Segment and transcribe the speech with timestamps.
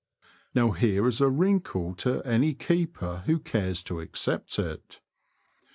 [0.55, 4.99] Now here is a wrinkle to any keeper who cares to accept it.